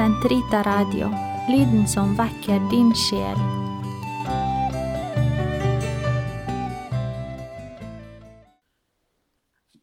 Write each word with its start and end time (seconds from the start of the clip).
Sentrita 0.00 0.64
Radio, 0.64 1.10
lyden 1.52 1.84
som 1.88 2.16
vekker 2.16 2.60
din 2.70 2.94
sjel. 2.96 3.36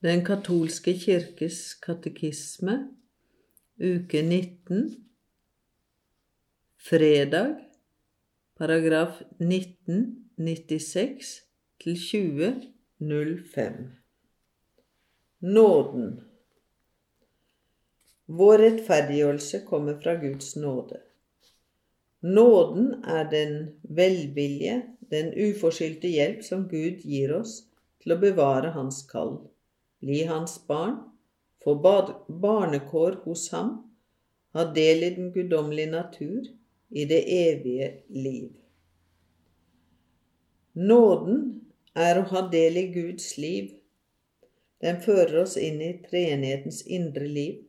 Den 0.01 0.25
katolske 0.25 0.97
kirkes 0.97 1.75
katekisme, 1.85 2.89
uke 3.77 4.21
19, 4.25 5.05
fredag, 6.89 7.53
paragraf 8.57 9.21
1996 9.37 11.45
til 11.83 11.93
2005. 11.93 13.73
Nåden. 15.41 16.36
Vår 18.27 18.57
rettferdiggjørelse 18.59 19.61
kommer 19.67 19.95
fra 20.03 20.17
Guds 20.19 20.55
nåde. 20.59 20.99
Nåden 22.19 22.89
er 23.07 23.29
den 23.31 23.53
velvilje, 23.81 24.81
den 25.11 25.29
uforskyldte 25.31 26.09
hjelp 26.11 26.41
som 26.43 26.65
Gud 26.67 27.05
gir 27.07 27.31
oss 27.37 27.61
til 28.03 28.15
å 28.15 28.17
bevare 28.19 28.73
Hans 28.75 29.05
kall, 29.07 29.37
bli 30.03 30.25
Hans 30.27 30.57
barn, 30.67 30.97
få 31.63 31.77
barnekår 31.79 33.21
hos 33.23 33.45
Ham, 33.53 33.77
ha 34.51 34.65
del 34.75 35.05
i 35.07 35.11
den 35.15 35.31
guddommelige 35.31 35.93
natur, 35.93 36.49
i 36.89 37.05
det 37.07 37.21
evige 37.31 37.87
liv. 38.11 38.51
Nåden 40.75 41.39
er 41.95 42.19
å 42.19 42.27
ha 42.33 42.43
del 42.51 42.79
i 42.79 42.85
Guds 42.91 43.37
liv. 43.39 43.71
Den 44.83 44.99
fører 45.03 45.41
oss 45.45 45.55
inn 45.59 45.79
i 45.81 45.93
treenighetens 46.03 46.83
indre 46.83 47.27
liv 47.27 47.63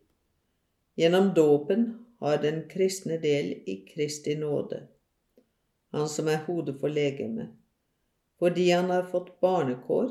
Gjennom 0.99 1.35
dåpen 1.35 2.07
har 2.19 2.39
den 2.43 2.69
kristne 2.69 3.17
del 3.23 3.53
i 3.67 3.77
Kristi 3.95 4.35
nåde, 4.35 4.81
han 5.95 6.09
som 6.09 6.27
er 6.29 6.41
hodet 6.47 6.81
for 6.81 6.91
legemet. 6.91 7.53
Fordi 8.43 8.65
han 8.71 8.91
har 8.91 9.07
fått 9.07 9.37
barnekår, 9.41 10.09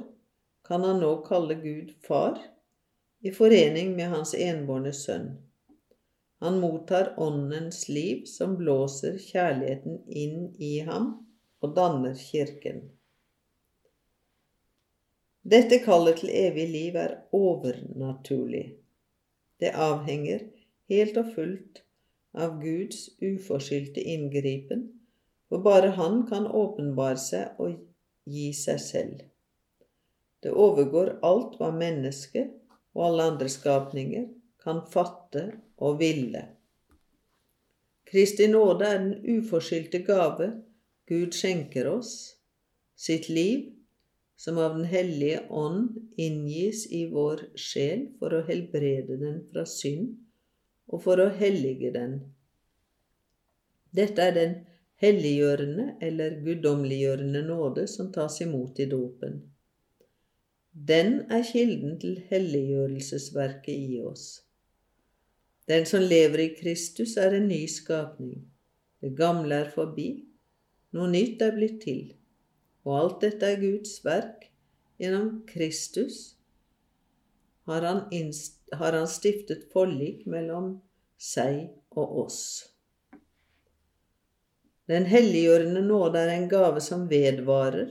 kan 0.64 0.86
han 0.88 1.02
nå 1.04 1.10
kalle 1.26 1.58
Gud 1.60 1.92
far, 2.08 2.40
i 3.20 3.36
forening 3.36 3.98
med 4.00 4.14
hans 4.16 4.32
enbårne 4.32 4.94
sønn. 4.96 5.28
Han 6.40 6.60
mottar 6.64 7.14
Åndens 7.20 7.90
liv, 7.90 8.24
som 8.26 8.56
blåser 8.56 9.18
kjærligheten 9.20 10.06
inn 10.08 10.54
i 10.56 10.78
ham 10.88 11.10
og 11.60 11.76
danner 11.76 12.16
Kirken. 12.16 12.86
Dette 15.44 15.84
kallet 15.84 16.24
til 16.24 16.32
evig 16.32 16.70
liv 16.72 16.96
er 16.96 17.18
overnaturlig. 17.36 18.70
Det 19.60 19.76
avhenger 19.76 20.54
helt 20.92 21.18
og 21.20 21.34
fullt 21.36 21.82
av 22.38 22.60
Guds 22.62 23.08
uforskyldte 23.24 24.04
inngripen, 24.04 24.88
for 25.48 25.64
bare 25.64 25.94
Han 25.96 26.26
kan 26.28 26.48
åpenbare 26.48 27.20
seg 27.22 27.60
og 27.64 27.78
gi 28.28 28.52
seg 28.54 28.80
selv. 28.84 29.22
Det 30.44 30.52
overgår 30.52 31.18
alt 31.26 31.56
hva 31.60 31.72
mennesket 31.74 32.52
og 32.96 33.06
alle 33.08 33.32
andre 33.32 33.50
skapninger 33.50 34.28
kan 34.64 34.84
fatte 34.92 35.48
og 35.78 36.00
ville. 36.02 36.44
Kristi 38.08 38.48
nåde 38.48 38.88
er 38.88 39.02
den 39.04 39.38
uforskyldte 39.38 40.04
gave 40.08 40.52
Gud 41.08 41.36
skjenker 41.36 41.88
oss, 41.92 42.14
sitt 42.96 43.30
liv, 43.30 43.72
som 44.38 44.60
av 44.62 44.76
Den 44.76 44.86
hellige 44.86 45.42
ånd 45.50 45.96
inngis 46.20 46.86
i 46.94 47.06
vår 47.12 47.48
sjel 47.58 48.06
for 48.20 48.36
å 48.36 48.44
helbrede 48.48 49.18
den 49.18 49.40
fra 49.50 49.64
synd 49.66 50.27
og 50.88 51.04
for 51.04 51.20
å 51.20 51.28
hellige 51.40 51.92
den. 51.96 52.18
Dette 53.96 54.24
er 54.24 54.34
den 54.36 54.56
helliggjørende 55.02 55.92
eller 56.02 56.40
guddommeliggjørende 56.46 57.44
nåde 57.48 57.86
som 57.92 58.12
tas 58.14 58.40
imot 58.42 58.80
i 58.80 58.90
dåpen. 58.90 59.40
Den 60.72 61.24
er 61.34 61.46
kilden 61.46 61.98
til 62.02 62.20
helliggjørelsesverket 62.30 63.74
i 63.74 64.02
oss. 64.06 64.28
Den 65.68 65.86
som 65.90 66.06
lever 66.06 66.44
i 66.46 66.52
Kristus, 66.56 67.18
er 67.18 67.34
en 67.36 67.50
ny 67.50 67.66
skapning. 67.68 68.46
Det 69.02 69.16
gamle 69.18 69.64
er 69.66 69.72
forbi, 69.74 70.08
noe 70.96 71.10
nytt 71.12 71.42
er 71.44 71.56
blitt 71.58 71.82
til. 71.84 72.14
Og 72.88 72.94
alt 73.00 73.26
dette 73.26 73.50
er 73.52 73.60
Guds 73.62 73.98
verk. 74.06 74.48
Gjennom 74.98 75.44
Kristus 75.50 76.38
har 77.68 77.84
han, 77.86 78.06
har 78.72 78.94
han 78.94 79.08
stiftet 79.08 79.68
forlik 79.74 80.26
mellom 80.26 80.74
seg 81.18 81.68
og 81.98 82.18
oss. 82.26 82.42
Den 84.88 85.08
helliggjørende 85.10 85.84
nåde 85.84 86.20
er 86.24 86.34
en 86.36 86.50
gave 86.52 86.82
som 86.84 87.08
vedvarer, 87.12 87.90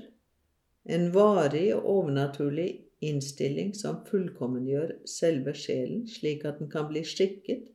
en 0.89 1.11
varig 1.13 1.69
og 1.77 1.89
overnaturlig 1.93 2.69
innstilling 3.05 3.75
som 3.77 4.01
fullkommengjør 4.07 4.95
selve 5.11 5.53
sjelen, 5.59 6.07
slik 6.09 6.47
at 6.49 6.61
den 6.63 6.71
kan 6.73 6.89
bli 6.89 7.03
skikket 7.05 7.67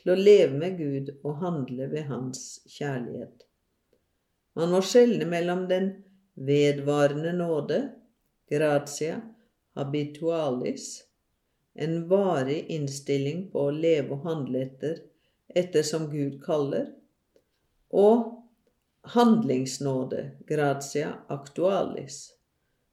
til 0.00 0.12
å 0.14 0.18
leve 0.18 0.56
med 0.58 0.78
Gud 0.78 1.10
og 1.20 1.42
handle 1.42 1.90
ved 1.92 2.08
Hans 2.08 2.62
kjærlighet. 2.70 3.44
Man 4.56 4.72
må 4.72 4.80
skjelne 4.84 5.28
mellom 5.28 5.66
den 5.68 5.90
vedvarende 6.34 7.32
nåde, 7.36 7.80
gratia 8.48 9.20
habitualis, 9.76 11.02
en 11.74 12.08
varig 12.08 12.66
innstilling 12.68 13.46
på 13.52 13.66
å 13.68 13.74
leve 13.74 14.16
og 14.16 14.26
handle 14.26 14.62
etter, 14.66 15.00
etter 15.48 15.84
som 15.86 16.10
Gud 16.12 16.38
kaller, 16.44 16.90
og 17.92 18.28
handlingsnåde, 19.14 20.30
gratia 20.48 21.14
actualis, 21.32 22.32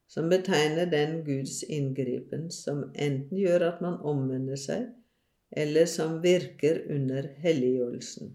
som 0.10 0.30
betegner 0.30 0.90
den 0.90 1.20
Guds 1.24 1.62
inngripen 1.64 2.50
som 2.52 2.88
enten 2.96 3.38
gjør 3.38 3.68
at 3.68 3.82
man 3.86 4.00
omvender 4.02 4.58
seg, 4.58 4.90
eller 5.50 5.86
som 5.90 6.20
virker 6.24 6.82
under 6.90 7.30
helliggjørelsen. 7.44 8.34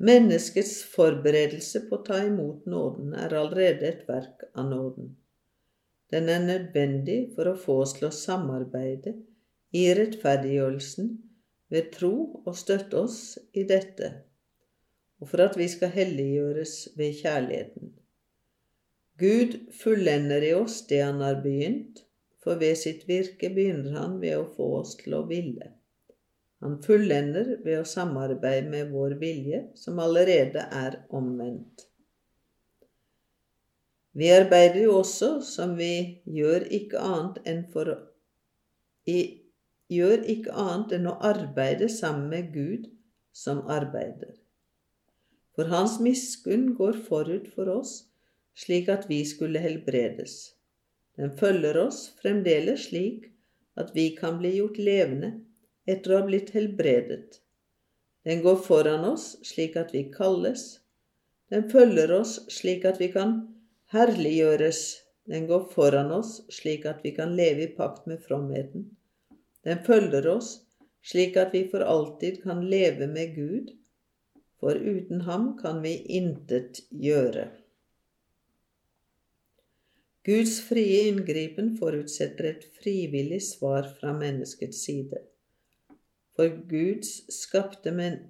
Menneskets 0.00 0.78
forberedelse 0.94 1.84
på 1.88 1.98
å 1.98 2.04
ta 2.06 2.22
imot 2.24 2.64
nåden 2.70 3.12
er 3.20 3.34
allerede 3.36 3.84
et 3.84 4.06
verk 4.08 4.46
av 4.54 4.70
nåden. 4.70 5.10
Den 6.10 6.28
er 6.28 6.42
nødvendig 6.42 7.18
for 7.36 7.50
å 7.50 7.58
få 7.58 7.80
oss 7.84 7.94
til 7.98 8.08
å 8.08 8.14
samarbeide 8.14 9.14
i 9.76 9.84
rettferdiggjørelsen 9.94 11.10
ved 11.70 11.92
tro 11.94 12.14
og 12.42 12.56
støtte 12.58 12.98
oss 13.04 13.20
i 13.54 13.62
dette, 13.68 14.10
og 15.22 15.30
for 15.30 15.44
at 15.46 15.58
vi 15.58 15.68
skal 15.70 15.92
helliggjøres 15.94 16.76
ved 16.98 17.18
kjærligheten. 17.20 17.92
Gud 19.20 19.58
fullender 19.76 20.42
i 20.48 20.54
oss 20.56 20.80
det 20.88 21.02
Han 21.04 21.20
har 21.20 21.42
begynt, 21.44 22.02
for 22.40 22.58
ved 22.58 22.78
sitt 22.80 23.04
virke 23.08 23.52
begynner 23.52 23.98
Han 24.00 24.16
ved 24.22 24.38
å 24.38 24.48
få 24.56 24.70
oss 24.80 24.96
til 25.02 25.18
å 25.18 25.26
ville. 25.28 25.74
Han 26.64 26.80
fullender 26.84 27.54
ved 27.64 27.82
å 27.82 27.86
samarbeide 27.88 28.68
med 28.68 28.90
vår 28.92 29.14
vilje, 29.20 29.62
som 29.76 30.00
allerede 30.02 30.66
er 30.72 30.98
omvendt. 31.16 31.89
Vi 34.12 34.30
arbeider 34.34 34.82
jo 34.82 34.96
også 35.00 35.36
som 35.46 35.76
vi 35.78 36.20
gjør 36.26 36.66
ikke 36.74 36.98
annet 36.98 37.42
enn 37.46 37.66
for 37.72 37.92
å 37.92 37.98
gjør 39.90 40.22
ikke 40.30 40.54
annet 40.54 40.94
enn 40.96 41.08
å 41.10 41.16
arbeide 41.26 41.88
sammen 41.90 42.28
med 42.30 42.52
Gud 42.54 42.86
som 43.34 43.62
arbeider. 43.70 44.36
For 45.54 45.70
Hans 45.70 45.98
miskunn 46.02 46.72
går 46.78 47.00
forut 47.06 47.50
for 47.54 47.70
oss, 47.72 48.06
slik 48.54 48.88
at 48.92 49.08
vi 49.10 49.22
skulle 49.26 49.62
helbredes. 49.62 50.54
Den 51.18 51.34
følger 51.36 51.78
oss 51.82 52.08
fremdeles 52.22 52.86
slik 52.88 53.28
at 53.80 53.90
vi 53.94 54.10
kan 54.16 54.38
bli 54.40 54.56
gjort 54.58 54.78
levende 54.78 55.32
etter 55.90 56.14
å 56.14 56.20
ha 56.20 56.28
blitt 56.28 56.52
helbredet. 56.54 57.40
Den 58.26 58.42
går 58.44 58.60
foran 58.62 59.04
oss 59.08 59.32
slik 59.46 59.78
at 59.80 59.94
vi 59.96 60.06
kalles. 60.14 60.80
Den 61.50 61.66
følger 61.72 62.12
oss 62.14 62.38
slik 62.52 62.86
at 62.86 63.00
vi 63.02 63.10
kan 63.12 63.40
herliggjøres. 63.94 64.80
Den 65.30 65.46
går 65.46 65.68
foran 65.74 66.10
oss 66.14 66.40
slik 66.50 66.86
at 66.90 67.04
vi 67.04 67.12
kan 67.14 67.36
leve 67.38 67.66
i 67.66 67.72
pakt 67.76 68.06
med 68.10 68.22
fromheten. 68.24 68.88
Den 69.66 69.82
følger 69.86 70.26
oss 70.30 70.60
slik 71.06 71.36
at 71.40 71.54
vi 71.54 71.66
for 71.70 71.84
alltid 71.84 72.42
kan 72.42 72.64
leve 72.68 73.06
med 73.08 73.34
Gud, 73.34 73.72
for 74.60 74.76
uten 74.76 75.24
ham 75.24 75.54
kan 75.58 75.80
vi 75.82 75.94
intet 76.18 76.82
gjøre. 76.90 77.48
Guds 80.24 80.58
frie 80.60 81.06
inngripen 81.08 81.72
forutsetter 81.80 82.50
et 82.50 82.66
frivillig 82.76 83.40
svar 83.46 83.88
fra 83.96 84.12
menneskets 84.12 84.82
side. 84.84 85.22
For 86.36 86.52
Gud 86.68 87.08
skapte, 87.32 87.92
men, 87.92 88.20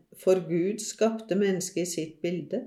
skapte 0.79 1.39
mennesket 1.39 1.83
i 1.83 1.91
sitt 1.91 2.21
bilde 2.23 2.63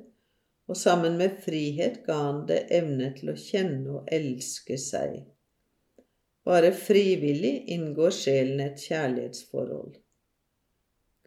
og 0.74 0.78
sammen 0.80 1.20
med 1.20 1.36
frihet 1.44 2.00
ga 2.08 2.16
han 2.18 2.40
det 2.50 2.64
evne 2.74 3.12
til 3.14 3.30
å 3.30 3.38
kjenne 3.38 4.00
og 4.00 4.08
elske 4.16 4.74
seg. 4.82 5.20
Bare 6.50 6.72
frivillig 6.74 7.52
inngår 7.76 8.16
sjelen 8.18 8.64
et 8.64 8.82
kjærlighetsforhold. 8.82 10.00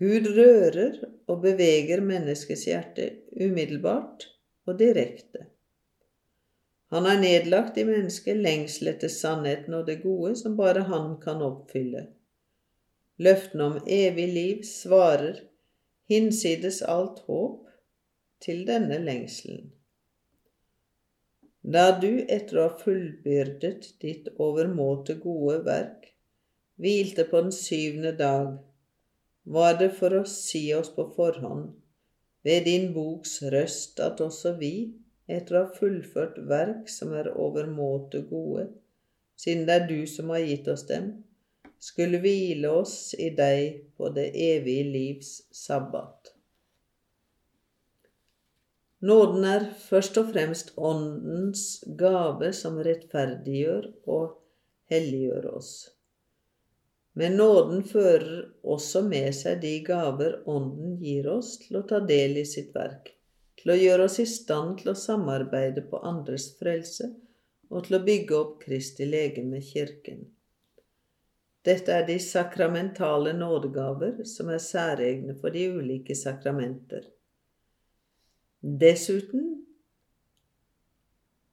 Gud 0.02 0.26
rører 0.34 0.96
og 1.31 1.44
beveger 1.44 2.02
menneskets 2.04 2.66
hjerte 2.66 3.06
umiddelbart 3.38 4.26
og 4.66 4.81
direkte. 4.81 5.46
Han 6.90 7.06
har 7.06 7.22
nedlagt 7.22 7.78
i 7.78 7.84
mennesket 7.87 8.42
lengsel 8.42 8.90
etter 8.96 9.12
sannheten 9.14 9.78
og 9.78 9.87
det 9.87 10.00
gode 10.02 10.34
som 10.42 10.58
bare 10.58 10.88
han 10.90 11.14
kan 11.22 11.38
oppfylle. 11.46 12.02
Løftene 13.22 13.70
om 13.70 13.78
evig 13.87 14.26
liv 14.34 14.66
svarer 14.66 15.38
hinsides 16.10 16.82
alt 16.82 17.22
håp 17.31 17.65
til 18.43 18.67
denne 18.69 18.99
lengselen. 19.03 19.71
Da 21.67 21.88
du 21.99 22.12
etter 22.31 22.61
å 22.61 22.69
ha 22.69 22.75
fullbyrdet 22.79 23.88
ditt 24.03 24.29
overmåte 24.38 25.17
gode 25.19 25.59
verk, 25.67 26.12
hvilte 26.79 27.25
på 27.27 27.41
den 27.43 27.55
syvende 27.55 28.12
dag, 28.19 28.53
var 29.56 29.75
det 29.81 29.88
for 29.99 30.15
å 30.15 30.23
si 30.31 30.62
oss 30.77 30.93
på 30.94 31.09
forhånd, 31.17 31.73
ved 32.47 32.69
din 32.71 32.93
boks 32.94 33.41
røst, 33.50 33.99
at 33.99 34.23
også 34.23 34.55
vi, 34.61 34.73
etter 35.27 35.59
å 35.59 35.65
ha 35.65 35.75
fullført 35.75 36.38
verk 36.47 36.91
som 36.93 37.17
er 37.19 37.33
overmåte 37.35 38.23
gode, 38.31 38.69
siden 39.35 39.67
det 39.67 39.81
er 39.81 39.88
du 39.91 39.99
som 40.11 40.31
har 40.31 40.47
gitt 40.47 40.71
oss 40.71 40.87
dem, 40.87 41.11
skulle 41.83 42.23
hvile 42.23 42.71
oss 42.71 43.11
i 43.19 43.33
deg 43.35 43.83
på 43.99 44.15
det 44.15 44.31
evige 44.38 44.87
livs 44.94 45.35
sabbat. 45.55 46.36
Nåden 49.04 49.44
er 49.44 49.66
først 49.76 50.16
og 50.16 50.31
fremst 50.32 50.70
Åndens 50.76 51.84
gave 52.00 52.48
som 52.56 52.78
rettferdiggjør 52.81 53.90
og 54.08 54.38
helliggjør 54.88 55.50
oss. 55.52 55.72
Men 57.16 57.37
nåden 57.37 57.82
fører 57.84 58.46
også 58.64 59.02
med 59.04 59.34
seg 59.37 59.60
de 59.60 59.75
gaver 59.84 60.38
Ånden 60.48 60.96
gir 61.00 61.28
oss 61.32 61.58
til 61.62 61.78
å 61.81 61.84
ta 61.88 62.00
del 62.08 62.40
i 62.40 62.44
sitt 62.48 62.72
verk, 62.76 63.10
til 63.60 63.72
å 63.72 63.76
gjøre 63.81 64.08
oss 64.08 64.16
i 64.20 64.26
stand 64.28 64.81
til 64.81 64.93
å 64.93 64.99
samarbeide 65.00 65.84
på 65.90 66.00
andres 66.00 66.50
frelse 66.58 67.10
og 67.69 67.87
til 67.87 67.99
å 67.99 68.02
bygge 68.04 68.37
opp 68.37 68.58
Kristi 68.64 69.08
legeme, 69.08 69.60
Kirken. 69.64 70.25
Dette 71.66 71.92
er 71.92 72.04
de 72.08 72.16
sakramentale 72.22 73.32
nådegaver 73.37 74.22
som 74.28 74.52
er 74.54 74.62
særegne 74.62 75.34
for 75.40 75.52
de 75.52 75.66
ulike 75.75 76.14
sakramenter. 76.14 77.08
Dessuten 78.62 79.67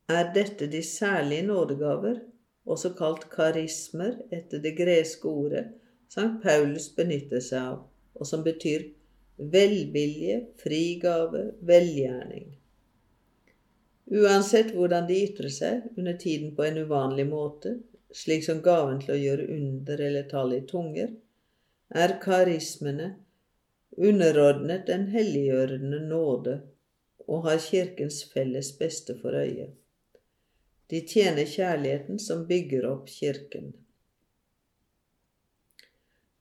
er 0.10 0.34
dette 0.34 0.68
de 0.72 0.84
særlige 0.84 1.48
nådegaver, 1.48 2.20
også 2.66 2.94
kalt 2.98 3.30
karismer 3.32 4.16
etter 4.32 4.62
det 4.64 4.78
greske 4.78 5.28
ordet 5.28 5.66
Sankt 6.14 6.44
Paulus 6.44 6.92
benytter 6.94 7.42
seg 7.42 7.60
av, 7.60 7.78
og 8.14 8.28
som 8.30 8.44
betyr 8.46 8.84
velvilje, 9.54 10.36
frigave, 10.62 11.42
velgjerning. 11.66 12.52
Uansett 14.14 14.76
hvordan 14.76 15.08
de 15.10 15.18
ytrer 15.26 15.50
seg 15.50 15.88
under 15.98 16.20
tiden 16.22 16.52
på 16.54 16.68
en 16.68 16.78
uvanlig 16.86 17.26
måte, 17.32 17.80
slik 18.14 18.46
som 18.46 18.62
gaven 18.62 19.02
til 19.02 19.16
å 19.16 19.22
gjøre 19.24 19.48
under 19.56 20.06
eller 20.08 20.30
tale 20.30 20.60
i 20.60 20.68
tunger, 20.70 21.10
er 21.90 22.18
karismene 22.22 23.10
underordnet 23.98 24.86
den 24.90 25.08
helliggjørende 25.16 26.04
nåde 26.12 26.60
og 27.34 27.48
har 27.48 27.62
Kirkens 27.64 28.24
felles 28.34 28.74
beste 28.78 29.16
for 29.22 29.36
øye. 29.40 29.72
De 30.92 31.02
tjener 31.08 31.50
kjærligheten 31.50 32.20
som 32.22 32.46
bygger 32.48 32.86
opp 32.86 33.08
Kirken. 33.10 33.72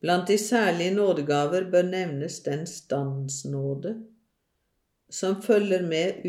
Blant 0.03 0.29
de 0.29 0.39
særlige 0.39 0.94
nådegaver 0.94 1.69
bør 1.71 1.87
nevnes 1.87 2.41
den 2.43 2.67
standsnåde 2.67 3.94
som 5.11 5.43
følger 5.43 5.85
med 5.87 6.27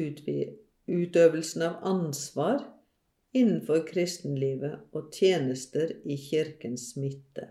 utøvelsen 0.88 1.66
av 1.66 1.80
ansvar 1.90 2.62
innenfor 3.34 3.82
kristenlivet 3.88 4.94
og 4.94 5.10
tjenester 5.16 5.96
i 6.06 6.18
Kirkens 6.22 6.92
midte. 7.02 7.48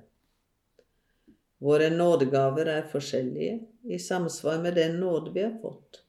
Våre 1.62 1.90
nådegaver 1.90 2.70
er 2.70 2.88
forskjellige 2.92 3.58
i 3.90 3.98
samsvar 3.98 4.62
med 4.62 4.78
den 4.78 5.00
nåde 5.02 5.34
vi 5.34 5.42
har 5.42 5.58
fått 5.62 6.01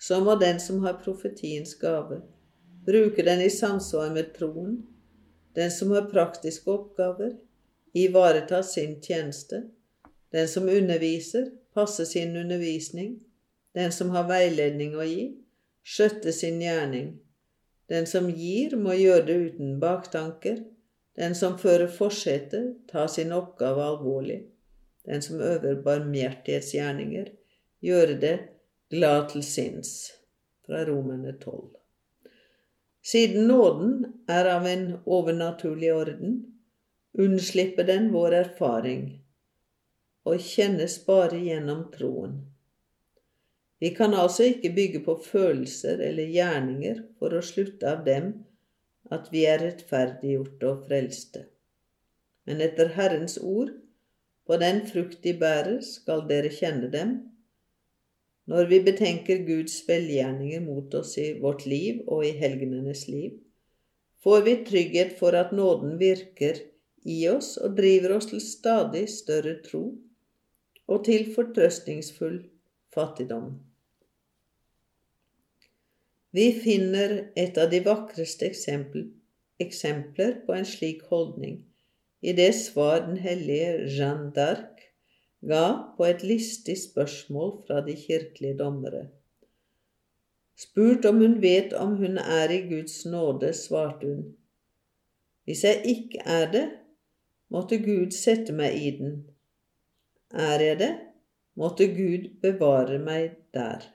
så 0.00 0.20
må 0.24 0.34
den 0.40 0.60
som 0.60 0.80
har 0.84 1.00
profetiens 1.04 1.74
gave, 1.74 2.22
bruke 2.86 3.22
den 3.22 3.42
i 3.44 3.50
samsvar 3.50 4.10
med 4.14 4.32
troen. 4.34 4.78
Den 5.54 5.70
som 5.70 5.90
har 5.90 6.06
praktiske 6.08 6.70
oppgaver, 6.70 7.34
ivareta 7.92 8.62
sin 8.62 9.00
tjeneste. 9.02 9.62
Den 10.32 10.48
som 10.48 10.68
underviser, 10.68 11.50
passe 11.74 12.06
sin 12.06 12.36
undervisning. 12.36 13.18
Den 13.74 13.92
som 13.92 14.10
har 14.14 14.28
veiledning 14.30 14.94
å 14.96 15.04
gi, 15.04 15.26
skjøtte 15.84 16.32
sin 16.32 16.62
gjerning. 16.62 17.18
Den 17.90 18.06
som 18.06 18.30
gir, 18.30 18.76
må 18.80 18.94
gjøre 18.96 19.26
det 19.26 19.36
uten 19.50 19.74
baktanker. 19.82 20.62
Den 21.18 21.36
som 21.36 21.58
fører 21.58 21.90
forsetet, 21.92 22.86
ta 22.88 23.04
sin 23.08 23.34
oppgave 23.36 23.84
alvorlig. 23.84 24.38
Den 25.04 25.20
som 25.20 25.42
øver 25.44 25.82
barmhjertighetsgjerninger, 25.84 27.28
gjøre 27.84 28.16
det 28.22 28.34
glad 28.90 29.28
til 29.30 29.42
sinns, 29.46 29.90
fra 30.66 30.82
Romerne 30.88 31.36
12. 31.38 31.68
Siden 33.06 33.46
nåden 33.46 33.92
er 34.28 34.48
av 34.50 34.66
en 34.66 34.86
overnaturlig 35.06 35.92
orden, 35.94 36.34
unnslipper 37.14 37.86
den 37.86 38.10
vår 38.14 38.34
erfaring 38.40 39.04
og 40.26 40.42
kjennes 40.42 40.98
bare 41.06 41.38
gjennom 41.38 41.86
troen. 41.94 42.34
Vi 43.80 43.94
kan 43.94 44.14
altså 44.14 44.50
ikke 44.50 44.74
bygge 44.76 45.04
på 45.06 45.16
følelser 45.24 46.02
eller 46.10 46.34
gjerninger 46.34 47.00
for 47.18 47.32
å 47.32 47.46
slutte 47.46 47.94
av 47.94 48.04
dem 48.04 48.32
at 49.14 49.30
vi 49.32 49.46
er 49.48 49.62
rettferdiggjorte 49.62 50.66
og 50.68 50.84
frelste. 50.90 51.46
Men 52.44 52.60
etter 52.66 52.92
Herrens 52.98 53.38
ord, 53.38 53.70
på 54.46 54.58
den 54.60 54.82
frukt 54.90 55.22
de 55.24 55.32
bærer, 55.38 55.78
skal 55.86 56.26
dere 56.28 56.50
kjenne 56.52 56.90
dem, 56.92 57.20
når 58.48 58.68
vi 58.70 58.80
betenker 58.86 59.44
Guds 59.46 59.76
velgjerninger 59.88 60.62
mot 60.64 60.94
oss 60.94 61.16
i 61.20 61.32
vårt 61.42 61.66
liv 61.68 62.00
og 62.06 62.24
i 62.26 62.32
helgenenes 62.40 63.06
liv, 63.08 63.36
får 64.24 64.44
vi 64.46 64.56
trygghet 64.66 65.16
for 65.18 65.36
at 65.36 65.52
nåden 65.56 65.98
virker 66.00 66.60
i 67.04 67.22
oss 67.28 67.56
og 67.60 67.76
driver 67.78 68.16
oss 68.16 68.30
til 68.32 68.42
stadig 68.44 69.06
større 69.12 69.56
tro 69.64 69.84
og 70.90 71.04
til 71.06 71.28
fortrøstningsfull 71.34 72.40
fattigdom. 72.94 73.52
Vi 76.30 76.50
finner 76.62 77.16
et 77.38 77.58
av 77.58 77.70
de 77.72 77.80
vakreste 77.82 78.50
eksempler 78.50 80.36
på 80.46 80.54
en 80.54 80.68
slik 80.68 81.02
holdning 81.10 81.58
i 82.20 82.34
det 82.36 82.52
svar 82.54 83.06
den 83.06 83.16
hellige 83.16 83.72
Jeanne 83.96 84.30
d'Arc 84.36 84.69
ga 85.46 85.94
på 85.96 86.04
et 86.04 86.22
listig 86.26 86.76
spørsmål 86.82 87.52
fra 87.66 87.80
de 87.86 87.96
kirkelige 87.96 88.58
dommere. 88.58 89.06
Spurt 90.60 91.06
om 91.08 91.22
hun 91.22 91.38
vet 91.42 91.72
om 91.72 91.96
hun 91.96 92.18
er 92.18 92.52
i 92.52 92.60
Guds 92.68 93.04
nåde, 93.06 93.52
svarte 93.56 94.06
hun. 94.06 94.24
Hvis 95.44 95.64
jeg 95.64 95.82
ikke 95.84 96.20
er 96.26 96.50
det, 96.52 96.66
måtte 97.48 97.78
Gud 97.80 98.12
sette 98.12 98.52
meg 98.52 98.76
i 98.76 98.90
den. 98.98 99.14
Er 100.30 100.60
jeg 100.60 100.78
det, 100.78 100.90
måtte 101.56 101.88
Gud 101.94 102.28
bevare 102.42 102.98
meg 103.02 103.38
der. 103.56 103.88